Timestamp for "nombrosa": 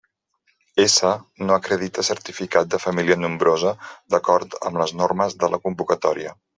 3.27-3.77